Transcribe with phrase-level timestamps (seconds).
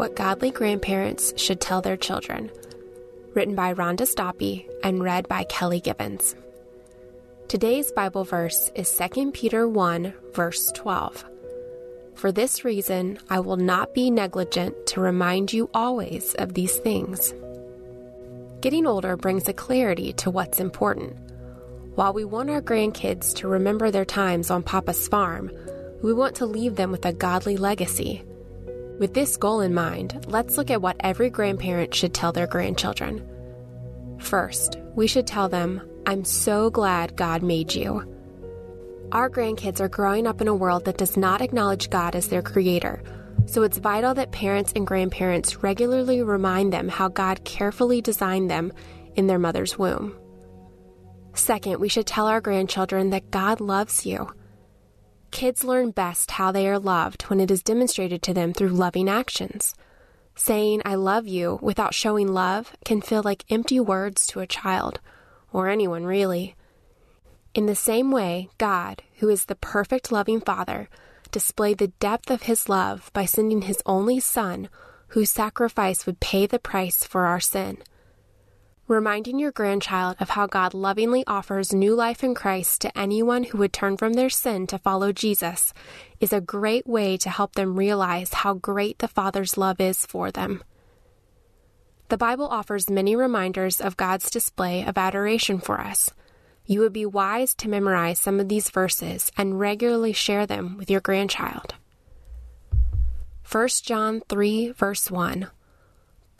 [0.00, 2.50] What Godly Grandparents Should Tell Their Children,
[3.34, 6.34] written by Rhonda Stoppe and read by Kelly Givens.
[7.48, 11.22] Today's Bible verse is 2 Peter 1, verse 12.
[12.14, 17.34] For this reason, I will not be negligent to remind you always of these things.
[18.62, 21.14] Getting older brings a clarity to what's important.
[21.94, 25.50] While we want our grandkids to remember their times on Papa's farm,
[26.02, 28.24] we want to leave them with a godly legacy.
[29.00, 33.26] With this goal in mind, let's look at what every grandparent should tell their grandchildren.
[34.18, 38.04] First, we should tell them, I'm so glad God made you.
[39.10, 42.42] Our grandkids are growing up in a world that does not acknowledge God as their
[42.42, 43.02] creator,
[43.46, 48.70] so it's vital that parents and grandparents regularly remind them how God carefully designed them
[49.16, 50.14] in their mother's womb.
[51.32, 54.30] Second, we should tell our grandchildren that God loves you.
[55.30, 59.08] Kids learn best how they are loved when it is demonstrated to them through loving
[59.08, 59.74] actions.
[60.34, 65.00] Saying, I love you without showing love can feel like empty words to a child,
[65.52, 66.56] or anyone really.
[67.54, 70.88] In the same way, God, who is the perfect loving Father,
[71.30, 74.68] displayed the depth of his love by sending his only Son,
[75.08, 77.78] whose sacrifice would pay the price for our sin.
[78.90, 83.58] Reminding your grandchild of how God lovingly offers new life in Christ to anyone who
[83.58, 85.72] would turn from their sin to follow Jesus
[86.18, 90.32] is a great way to help them realize how great the Father's love is for
[90.32, 90.64] them.
[92.08, 96.10] The Bible offers many reminders of God's display of adoration for us.
[96.66, 100.90] You would be wise to memorize some of these verses and regularly share them with
[100.90, 101.76] your grandchild.
[103.48, 105.48] 1 John 3, verse 1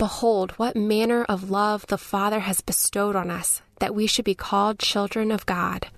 [0.01, 4.35] Behold, what manner of love the Father has bestowed on us, that we should be
[4.35, 5.89] called children of God.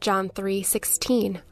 [0.00, 1.42] John 3:16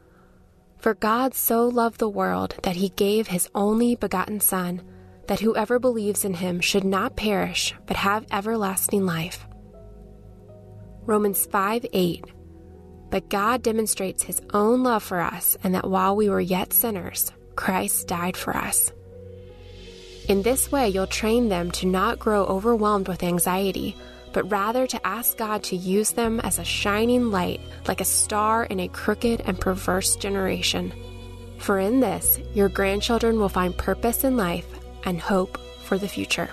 [0.77, 4.83] For God so loved the world that he gave his only begotten son
[5.29, 9.47] that whoever believes in him should not perish but have everlasting life.
[11.07, 12.25] Romans 5:8
[13.11, 17.31] But God demonstrates his own love for us and that while we were yet sinners
[17.55, 18.91] Christ died for us.
[20.27, 23.95] In this way, you'll train them to not grow overwhelmed with anxiety,
[24.33, 28.65] but rather to ask God to use them as a shining light, like a star
[28.65, 30.95] in a crooked and perverse generation.
[31.59, 34.67] For in this, your grandchildren will find purpose in life
[35.05, 36.49] and hope for the future.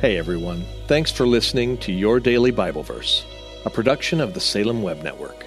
[0.00, 3.24] Hey everyone, thanks for listening to Your Daily Bible Verse,
[3.64, 5.46] a production of the Salem Web Network.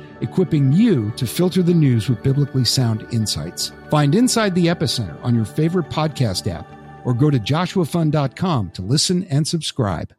[0.21, 3.71] equipping you to filter the news with biblically sound insights.
[3.89, 6.67] Find Inside the Epicenter on your favorite podcast app
[7.03, 10.13] or go to joshuafund.com to listen and subscribe.